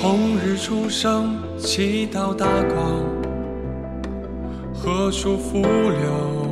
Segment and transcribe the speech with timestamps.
[0.00, 3.02] 红日初升，其道大光，
[4.72, 6.46] 何处伏流？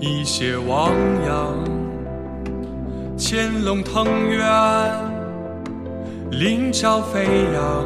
[0.00, 0.92] 一泻汪
[1.26, 1.54] 洋，
[3.18, 4.42] 潜龙腾渊，
[6.30, 7.84] 鳞爪飞扬，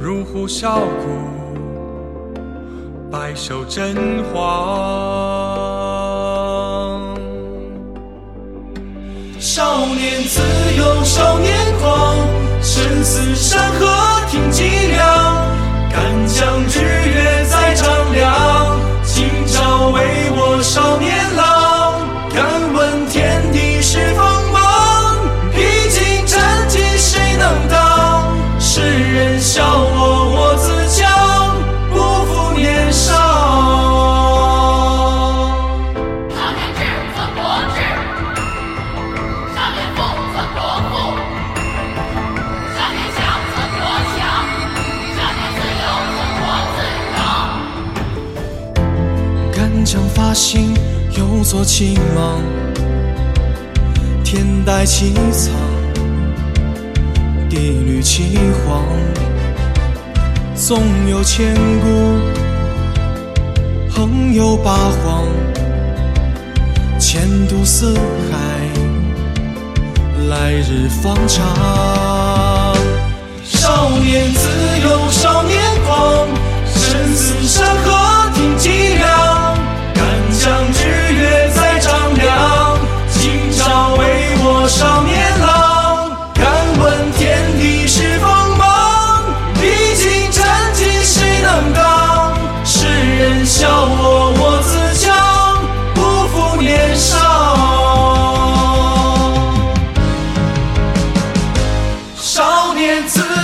[0.00, 1.08] 入虎啸谷，
[3.10, 4.38] 百兽震惶。
[9.40, 10.40] 少年自
[10.76, 11.50] 由，少年
[11.80, 12.09] 狂，
[49.84, 50.74] 将发心
[51.16, 52.42] 有作青芒，
[54.22, 55.52] 天戴其苍，
[57.48, 58.84] 地履其黄。
[60.54, 62.20] 纵有千古，
[63.90, 65.24] 横有八荒，
[66.98, 67.94] 前途似
[68.30, 68.38] 海，
[70.28, 72.76] 来日方长。
[73.42, 74.48] 少年自
[74.82, 74.99] 由，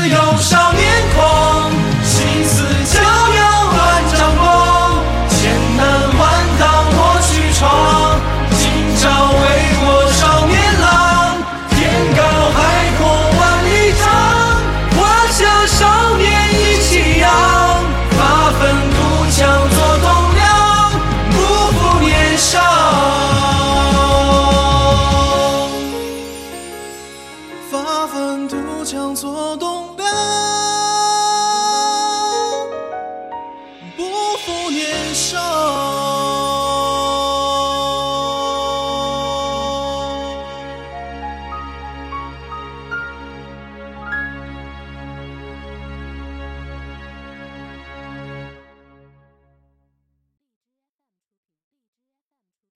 [0.09, 0.66] don't show.
[27.97, 30.07] 发愤图强做栋梁
[33.97, 34.03] 不
[34.45, 35.66] 负年少